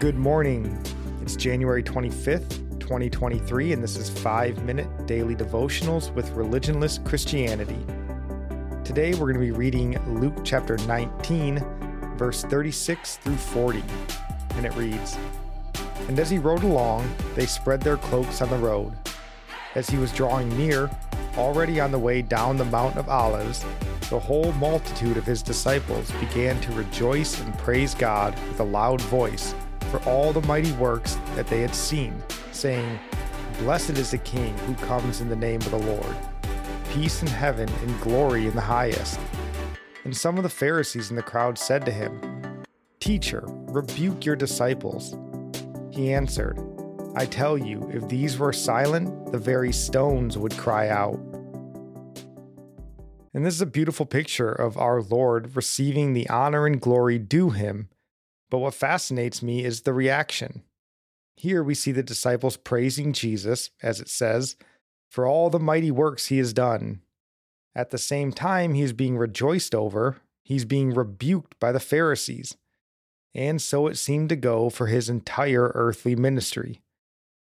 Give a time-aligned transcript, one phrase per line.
[0.00, 0.80] Good morning.
[1.22, 7.84] It's January 25th, 2023, and this is 5 Minute Daily Devotionals with Religionless Christianity.
[8.84, 11.58] Today we're going to be reading Luke chapter 19,
[12.16, 13.82] verse 36 through 40,
[14.50, 15.18] and it reads
[16.06, 18.92] And as he rode along, they spread their cloaks on the road.
[19.74, 20.88] As he was drawing near,
[21.36, 23.64] already on the way down the Mount of Olives,
[24.10, 29.00] the whole multitude of his disciples began to rejoice and praise God with a loud
[29.00, 29.56] voice
[29.90, 32.98] for all the mighty works that they had seen, saying,
[33.60, 36.16] Blessed is the King who comes in the name of the Lord.
[36.90, 39.18] Peace in heaven and glory in the highest.
[40.04, 42.64] And some of the Pharisees in the crowd said to him,
[43.00, 45.16] Teacher, rebuke your disciples.
[45.90, 46.58] He answered,
[47.14, 51.18] I tell you, if these were silent, the very stones would cry out.
[53.34, 57.50] And this is a beautiful picture of our Lord receiving the honor and glory due
[57.50, 57.88] him
[58.50, 60.62] but what fascinates me is the reaction.
[61.36, 64.56] Here we see the disciples praising Jesus, as it says,
[65.08, 67.00] for all the mighty works he has done.
[67.74, 72.56] At the same time, he is being rejoiced over, he's being rebuked by the Pharisees.
[73.34, 76.80] And so it seemed to go for his entire earthly ministry.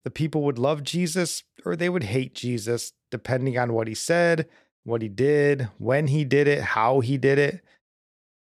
[0.05, 4.49] The people would love Jesus or they would hate Jesus, depending on what he said,
[4.85, 7.65] what he did, when he did it, how he did it.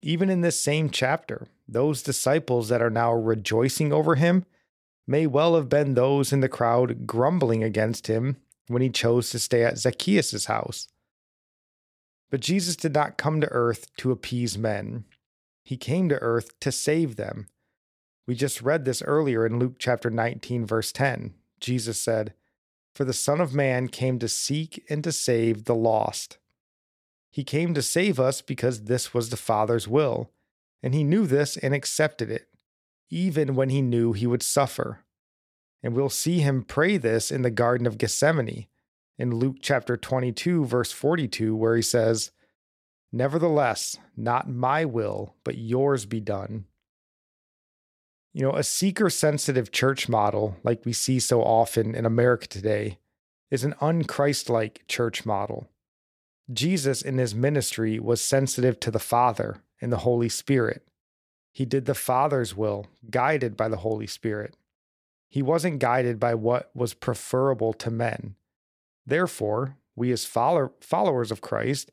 [0.02, 4.46] Even in this same chapter, those disciples that are now rejoicing over him
[5.06, 8.36] may well have been those in the crowd grumbling against him
[8.68, 10.88] when he chose to stay at Zacchaeus' house.
[12.30, 15.04] But Jesus did not come to earth to appease men.
[15.64, 17.48] He came to earth to save them.
[18.26, 21.34] We just read this earlier in Luke chapter 19, verse 10.
[21.58, 22.32] Jesus said,
[22.94, 26.38] For the Son of Man came to seek and to save the lost.
[27.31, 30.31] He came to save us because this was the Father's will,
[30.83, 32.48] and he knew this and accepted it,
[33.09, 35.05] even when he knew he would suffer.
[35.83, 38.67] And we'll see him pray this in the Garden of Gethsemane
[39.19, 42.30] in Luke chapter 22, verse 42, where he says,
[43.13, 46.64] Nevertheless, not my will, but yours be done.
[48.33, 52.98] You know, a seeker sensitive church model, like we see so often in America today,
[53.51, 55.69] is an unchristlike church model.
[56.52, 60.86] Jesus in his ministry was sensitive to the Father and the Holy Spirit.
[61.52, 64.56] He did the Father's will, guided by the Holy Spirit.
[65.28, 68.34] He wasn't guided by what was preferable to men.
[69.06, 71.90] Therefore, we as follow- followers of Christ,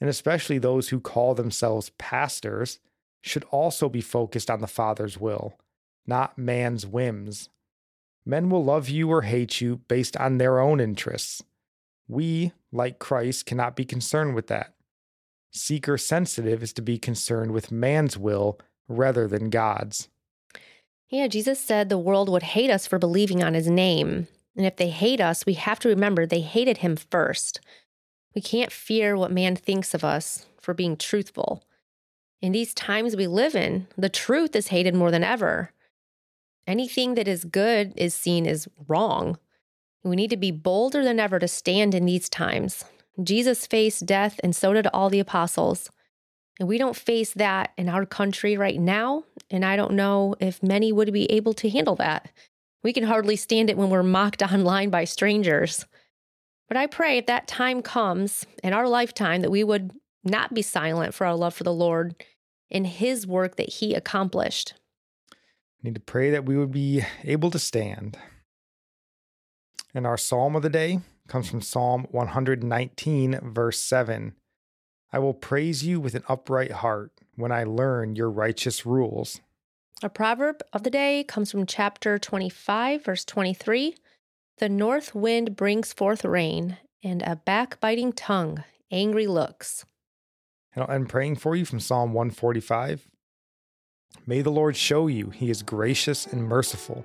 [0.00, 2.80] and especially those who call themselves pastors,
[3.20, 5.58] should also be focused on the Father's will,
[6.06, 7.48] not man's whims.
[8.24, 11.42] Men will love you or hate you based on their own interests.
[12.12, 14.74] We, like Christ, cannot be concerned with that.
[15.50, 20.08] Seeker sensitive is to be concerned with man's will rather than God's.
[21.08, 24.28] Yeah, Jesus said the world would hate us for believing on his name.
[24.56, 27.60] And if they hate us, we have to remember they hated him first.
[28.34, 31.64] We can't fear what man thinks of us for being truthful.
[32.42, 35.72] In these times we live in, the truth is hated more than ever.
[36.66, 39.38] Anything that is good is seen as wrong.
[40.04, 42.84] We need to be bolder than ever to stand in these times.
[43.22, 45.90] Jesus faced death, and so did all the apostles.
[46.58, 49.24] And we don't face that in our country right now.
[49.50, 52.30] And I don't know if many would be able to handle that.
[52.82, 55.86] We can hardly stand it when we're mocked online by strangers.
[56.68, 59.92] But I pray if that time comes in our lifetime that we would
[60.24, 62.14] not be silent for our love for the Lord
[62.70, 64.74] and his work that he accomplished.
[65.82, 68.16] We need to pray that we would be able to stand.
[69.94, 74.34] And our psalm of the day comes from Psalm 119, verse 7.
[75.12, 79.40] I will praise you with an upright heart when I learn your righteous rules.
[80.02, 83.94] A proverb of the day comes from chapter 25, verse 23.
[84.58, 89.84] The north wind brings forth rain, and a backbiting tongue, angry looks.
[90.74, 93.08] And I'll end praying for you from Psalm 145.
[94.26, 97.04] May the Lord show you he is gracious and merciful,